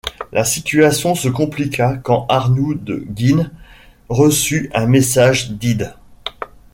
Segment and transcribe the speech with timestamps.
[0.31, 3.51] La situation se compliqua quand Arnoud de Guines
[4.09, 5.93] reçut un message d'Ide.